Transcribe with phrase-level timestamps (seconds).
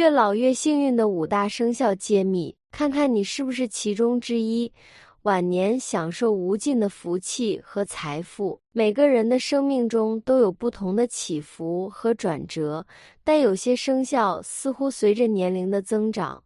[0.00, 4.72] 越老越幸运的五大生肖揭秘，看看你是不是其中之一。
[5.24, 8.58] 晚年享受无尽的福气和财富。
[8.72, 12.86] 每个人的生命中都有不同的起伏和转折，
[13.22, 16.42] 但有些生肖似乎随着年龄的增长，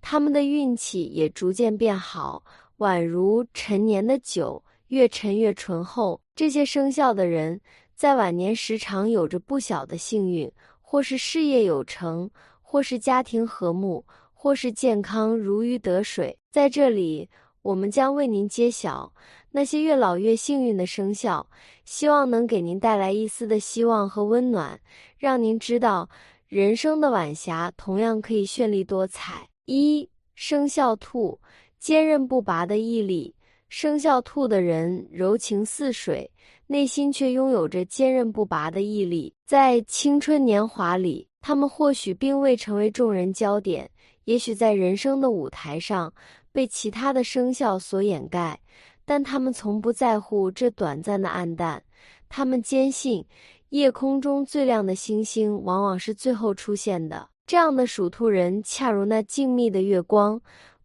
[0.00, 2.42] 他们的运气也逐渐变好，
[2.78, 6.18] 宛如陈年的酒，越陈越醇厚。
[6.34, 7.60] 这些生肖的人
[7.94, 10.50] 在晚年时常有着不小的幸运，
[10.80, 12.30] 或是事业有成，
[12.74, 16.36] 或是家庭和睦，或是健康如鱼得水。
[16.50, 17.30] 在这里。
[17.62, 19.14] 我们将为您揭晓
[19.52, 21.48] 那些越老越幸运的生肖，
[21.84, 24.80] 希望能给您带来一丝的希望和温暖，
[25.16, 26.10] 让您知道
[26.46, 29.48] 人生的晚霞同样可以绚丽多彩。
[29.64, 31.40] 一生肖兔，
[31.78, 33.34] 坚韧不拔的毅力。
[33.76, 36.30] 生肖兔的人柔情似水，
[36.68, 39.34] 内心却拥有着坚韧不拔的毅力。
[39.44, 43.90] 在青春年华里，他们或许并未成为众人焦点，
[44.26, 46.14] 也许在人生的舞台上。
[46.52, 48.56] 被其他的生肖所掩盖，
[49.04, 51.82] 但他们从不在乎这短暂的暗淡。
[52.28, 53.26] 他们坚信，
[53.70, 57.28] 夜空中最亮的星星往往是最后出现的。
[57.44, 60.40] 这样的属兔人，恰如那静谧的月光，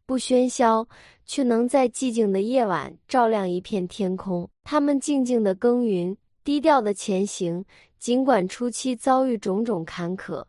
[0.09, 0.88] 不喧嚣，
[1.23, 4.49] 却能在寂静的夜晚照亮一片天空。
[4.63, 7.63] 他们静静的耕耘，低调的前行，
[7.99, 10.43] 尽管初期遭遇种种坎坷，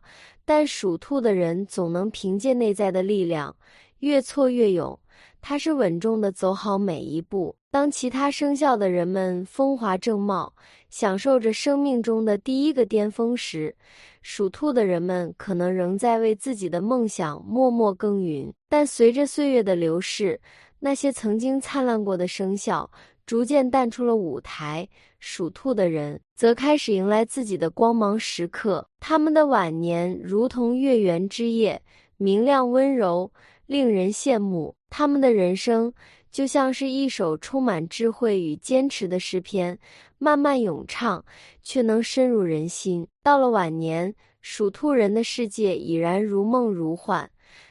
[0.45, 3.55] 但属兔的人总能凭借内在的力量，
[3.99, 4.99] 越挫越勇。
[5.41, 7.55] 他是稳重的走好每一步。
[7.71, 10.53] 当其他生肖的人们风华正茂，
[10.89, 13.75] 享受着生命中的第一个巅峰时，
[14.21, 18.53] 属兔的人们可能仍在为自己的梦想默默耕耘。
[18.69, 20.39] 但随着岁月的流逝，
[20.79, 22.91] 那些曾经灿烂过的生肖
[23.25, 24.87] 逐渐淡出了舞台，
[25.19, 28.85] 属兔的人则开始迎来自己的光芒时刻。
[28.99, 31.81] 他们的晚年如同月圆之夜，
[32.17, 33.31] 明亮温柔。
[33.67, 35.91] 令人羡慕，他们的人生
[36.29, 39.79] 就像是一首充满智慧与坚持的诗篇，
[40.17, 41.23] 慢慢咏唱，
[41.63, 43.07] 却能深入人心。
[43.23, 47.29] 到了晚年，属兔人的世界已然如梦如幻，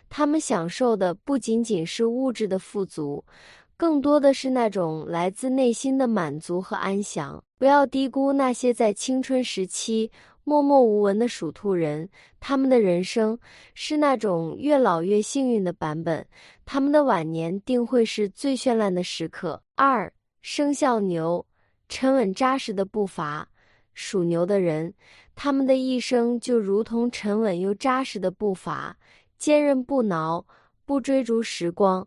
[0.08, 3.22] 他们享受的不仅仅是物质的富足，
[3.76, 7.42] 更多的是那种来自内心的满足和安详。
[7.58, 10.10] 不要低估那些在青春时期。
[10.50, 12.08] 默默无闻的属兔人，
[12.40, 13.38] 他们的人生
[13.72, 16.26] 是那种越老越幸运的版本，
[16.64, 19.62] 他们的晚年定会是最绚烂的时刻。
[19.76, 20.12] 二
[20.42, 21.46] 生肖牛，
[21.88, 23.48] 沉稳扎实的步伐。
[23.94, 24.92] 属牛的人，
[25.36, 28.98] 他们的一生就如同沉稳又扎实的步伐，
[29.38, 30.44] 坚韧不挠，
[30.84, 32.04] 不追逐时光，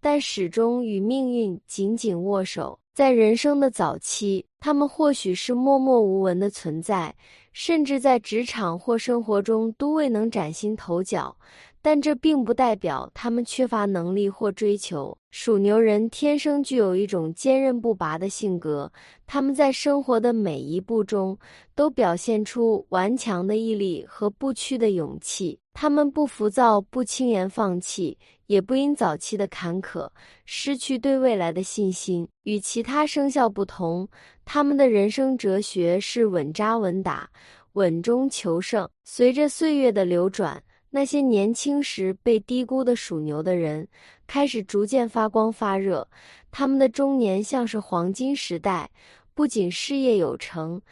[0.00, 2.78] 但始终与命运紧紧握手。
[2.94, 7.14] 在人生的早期，他们或许是默默无闻的存在。
[7.52, 11.36] 甚至在职场或生活中都未能崭新头角，
[11.82, 15.14] 但这并不代表他们缺乏能力或追求。
[15.30, 18.90] 属牛人天生具有一种坚韧不拔的性格，
[19.26, 21.38] 他们在生活的每一步中
[21.74, 25.58] 都表现出顽强的毅力和不屈的勇气。
[25.74, 30.08] 他们不浮躁，不轻言放弃，也不因早期的坎坷
[30.44, 32.28] 失去对未来的信心。
[32.42, 34.08] 与其他生肖不同。
[34.44, 37.30] 他们的人生哲学是稳扎稳打，
[37.74, 38.88] 稳中求胜。
[39.04, 43.86] 随着岁月的流转，那些年轻时被低估的属牛的人，
[44.26, 46.06] 开始逐渐发光发热。
[46.50, 48.90] 他们的中年像是黄金时代，
[49.32, 50.82] 不仅事业有成，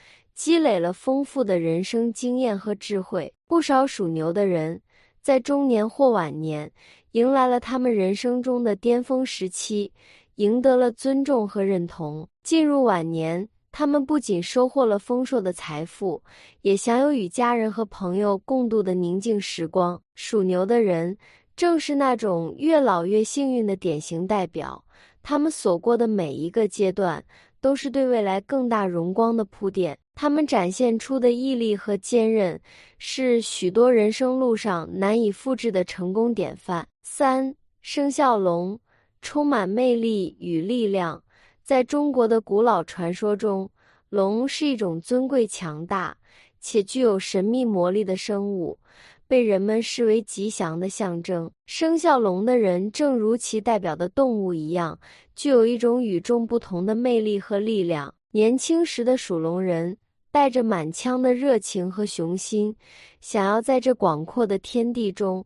[0.41, 3.34] 积累了丰富的人生经验和智慧。
[3.47, 4.81] 不少属牛的人，
[5.21, 6.73] 在中年或晚年，
[7.11, 9.93] 迎来了他们人生中的巅峰时期。
[10.37, 12.27] 赢得了尊重和认同。
[12.43, 16.23] 进入晚年，他们不仅收获了丰硕的财富，
[16.62, 20.01] 也享有与家人和朋友共度的宁静时光。
[20.15, 21.19] 属牛的人
[21.55, 24.83] 正是那种越老越幸运的典型代表。
[25.22, 27.22] 他们所过的每一个阶段，
[27.61, 29.99] 都是对未来更大荣光的铺垫。
[30.21, 32.61] 他们展现出的毅力和坚韧，
[32.99, 36.87] 是许多人生路上难以复制的成功典范。
[37.03, 38.78] 三生肖龙。
[39.22, 41.25] 充满魅力与力量，
[41.63, 43.71] 在中国的古老传说中，
[44.11, 46.15] 龙是一种尊贵、强大
[46.61, 48.78] 且具有神秘魔力的生物，
[49.27, 51.51] 被人们视为吉祥的象征。
[51.65, 54.99] 生肖龙的人，正如其代表的动物一样，
[55.34, 58.15] 具有一种与众不同的魅力和力量。
[58.33, 59.97] 年轻时的属龙人
[60.30, 62.74] 带着满腔的热情和雄心，
[63.21, 65.44] 想要在这广阔的天地中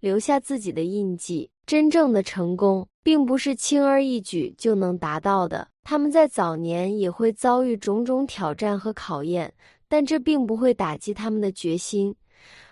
[0.00, 1.50] 留下自己的印记。
[1.66, 2.86] 真正的成功。
[3.06, 5.68] 并不是轻而易举就能达到的。
[5.84, 9.54] 他们在早年也会遭遇种种挑战和考验，
[9.86, 12.12] 但这并不会打击他们的决心。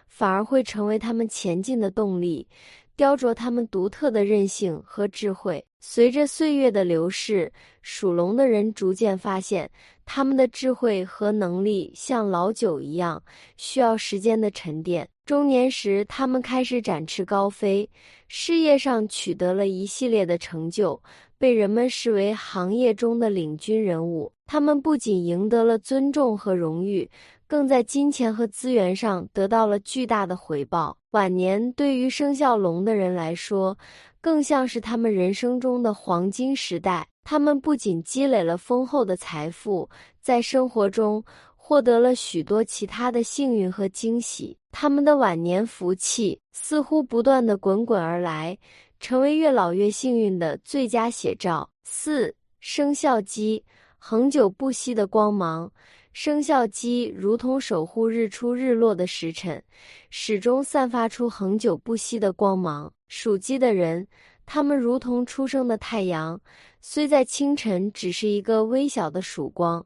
[0.09, 2.49] 反而会成为他们前进的动力，
[2.97, 5.65] 雕琢他们独特的韧性和智慧。
[5.81, 7.53] 随着岁月的流逝，
[7.83, 9.71] 属龙的人逐渐发现，
[10.07, 13.23] 他们的智慧和能力像老酒一样，
[13.57, 15.09] 需要时间的沉淀。
[15.27, 17.91] 中年时，他们开始展翅高飞，
[18.29, 21.03] 事业上取得了一系列的成就，
[21.37, 24.33] 被人们视为行业中的领军人物。
[24.47, 27.11] 他们不仅赢得了尊重和荣誉。
[27.55, 30.99] 更在金钱和资源上得到了巨大的回报。
[31.13, 33.79] 晚年对于生肖龙的人来说，
[34.21, 37.07] 更像是他们人生中的黄金时代。
[37.23, 39.89] 他们不仅积累了丰厚的财富，
[40.21, 41.25] 在生活中
[41.55, 44.59] 获得了许多其他的幸运和惊喜。
[44.73, 48.59] 他们的晚年福气似乎不断的滚滚而来，
[48.99, 51.71] 成为越老越幸运的最佳写照。
[51.85, 53.65] 四生肖鸡，
[53.97, 55.71] 恒久不息的光芒。
[56.15, 59.61] 生肖鸡如同守护日出日落的时辰，
[60.11, 62.91] 始终散发出恒久不息的光芒。
[63.09, 64.07] 属鸡的人，
[64.47, 66.41] 他们如同初升的太阳，
[66.81, 69.85] 虽在清晨只是一个微小的曙光，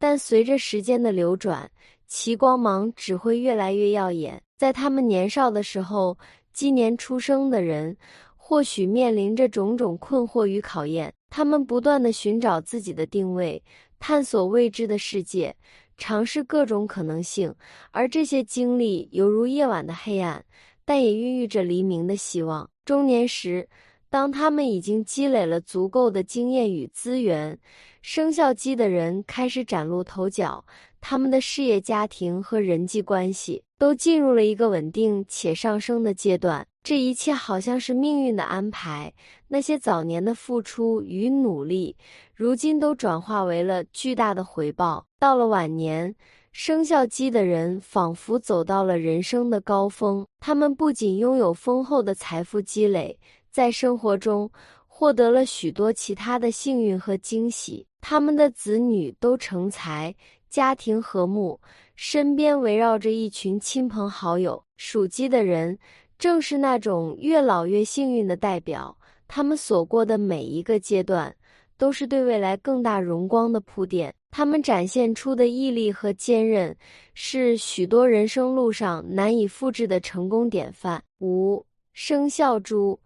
[0.00, 1.70] 但随着时间的流转，
[2.08, 4.42] 其光芒只会越来越耀眼。
[4.56, 6.18] 在他们年少的时候，
[6.52, 7.96] 鸡年出生的人
[8.34, 13.62] 或许面临着种种困惑与考验，他们不断的寻找自己的定位。
[13.98, 15.54] 探索未知的世界，
[15.96, 17.54] 尝试各种可能性，
[17.90, 20.44] 而这些经历犹如夜晚的黑暗，
[20.84, 22.68] 但也孕育着黎明的希望。
[22.84, 23.68] 中年时，
[24.10, 27.58] 当他们已经积累了足够的经验与资源，
[28.00, 30.64] 生肖鸡的人开始崭露头角，
[31.00, 36.66] 他们的事业、家庭和人际关系都进入了一个稳定且上升的阶段。
[36.82, 39.12] 这一切好像是命运的安排。
[39.48, 41.96] 那些早年的付出与努力，
[42.34, 45.04] 如今都转化为了巨大的回报。
[45.18, 46.14] 到了晚年，
[46.50, 50.26] 生肖鸡的人仿佛走到了人生的高峰。
[50.40, 53.18] 他们不仅拥有丰厚的财富积累，
[53.50, 54.50] 在生活中
[54.86, 57.86] 获得了许多其他的幸运和惊喜。
[58.00, 60.14] 他们的子女都成才，
[60.48, 61.60] 家庭和睦，
[61.96, 64.62] 身边围绕着一群亲朋好友。
[64.76, 65.78] 属鸡的人。
[66.18, 68.98] 正是那种越老越幸运的代表，
[69.28, 71.32] 他们所过的每一个阶段，
[71.76, 74.12] 都是对未来更大荣光的铺垫。
[74.32, 76.76] 他们展现出的毅力和坚韧，
[77.14, 81.00] 是许多人生路上难以复制的成功典范。
[81.20, 82.98] 五生肖猪，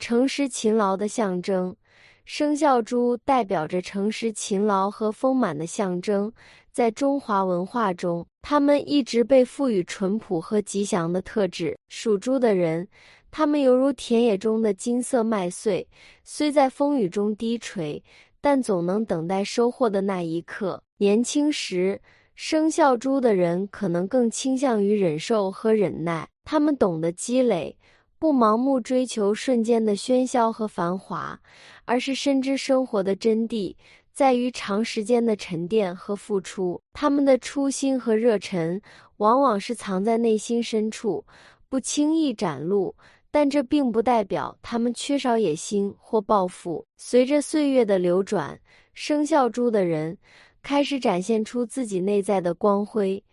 [0.00, 1.76] 诚实勤劳的象征。
[2.24, 6.32] 生肖猪代表着诚实、勤劳和丰满的象征，
[6.72, 11.76] 在中华文化中，他们一直被赋予淳朴和吉祥的特质。
[11.88, 12.88] 属猪的人，
[13.30, 15.86] 他们犹如田野中的金色麦穗，
[16.22, 18.02] 虽在风雨中低垂，
[18.40, 20.82] 但总能等待收获的那一刻。
[20.98, 22.00] 年轻时，
[22.36, 27.76] 生肖猪的人可能更倾向于忍受和忍耐，他们懂得积累。
[28.20, 31.40] 不盲目追求瞬间的喧嚣和繁华，
[31.86, 33.74] 而是深知生活的真谛
[34.12, 36.78] 在于长时间的沉淀和付出。
[36.92, 38.78] 他们的初心和热忱
[39.16, 41.24] 往往是藏在内心深处，
[41.70, 42.94] 不轻易展露。
[43.30, 46.84] 但这并不代表他们缺少野心或抱负。
[46.98, 48.60] 随着岁月的流转，
[48.92, 50.18] 生肖猪的人
[50.60, 53.24] 开始展现出自己内在的光辉，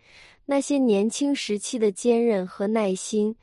[0.46, 3.36] 那些年轻时期的坚韧和耐心。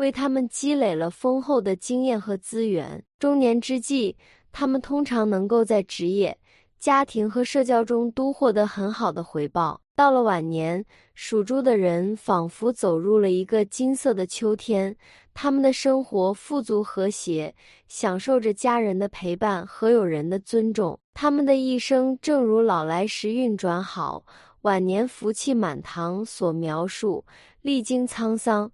[0.00, 3.04] 为他们积累了丰厚的经验和资源。
[3.18, 4.16] 中年之际，
[4.50, 6.38] 他们通常能够在职业、
[6.78, 9.78] 家庭和社交中都获得很好的回报。
[9.94, 14.96] 到了晚年，属猪的人仿佛走入了一个金色的秋天，
[15.34, 17.54] 他们的生活富足和谐，
[17.86, 20.98] 享受着家人的陪伴和友人的尊重。
[21.12, 24.24] 他们的一生正如老来时运转好，
[24.62, 27.22] 晚年福气满堂所描述，
[27.60, 28.72] 历经沧桑。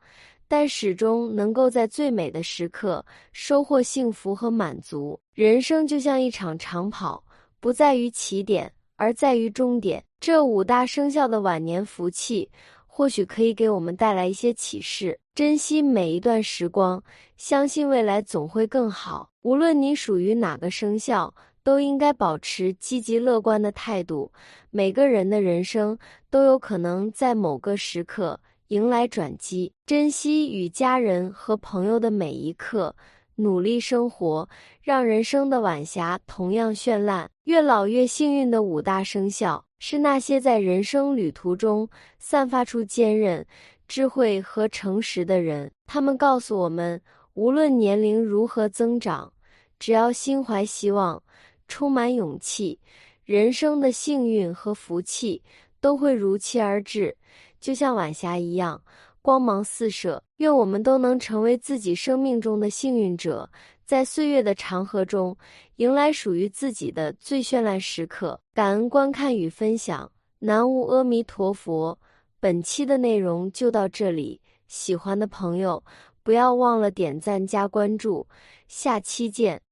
[0.49, 5.19] 但始终能够在最美的时刻收获幸福和满足。
[5.35, 7.23] 人生就像一场长跑，
[7.61, 10.03] 不在于起点，而在于终点。
[10.21, 12.49] 这五大生肖的晚年福气，
[12.87, 17.03] 或许可以给我们带来一些启示：珍惜每一段时光，
[17.37, 19.29] 相信未来总会更好。
[19.43, 24.33] 无论你属于哪个生肖，都应该保持积极乐观的态度。
[24.71, 25.99] 每个人的人生
[26.31, 28.41] 都有可能在某个时刻。
[28.68, 32.96] 迎来转机，珍惜与家人和朋友的每一刻，
[33.37, 34.49] 努力生活，
[34.82, 37.30] 让人生的晚霞同样绚烂。
[37.44, 43.46] 越老越幸运的五大生肖，是那些在人生旅途中散发出坚韧、
[43.87, 45.70] 智慧和诚实的人。
[45.87, 47.00] 他们告诉我们，
[47.35, 49.32] 无论年龄如何增长，
[49.78, 51.23] 只要心怀希望，
[51.68, 52.80] 充满勇气，
[53.25, 55.40] 人生的幸运和福气
[55.80, 57.16] 都会如期而至。
[57.61, 58.83] 就像晚霞一样，
[59.23, 60.23] 光芒四射。
[60.37, 63.51] 愿我们都能成为自己生命中的幸运者，
[63.85, 65.37] 在岁月的长河中，
[65.77, 68.39] 迎来属于自己的最绚烂时刻。
[68.53, 70.11] 感恩观看与分享，
[70.41, 71.99] 南无阿弥陀佛。
[72.39, 75.83] 本期的内容就到这里，喜欢的朋友
[76.23, 78.27] 不要忘了点赞加关注，
[78.69, 79.65] 下期见。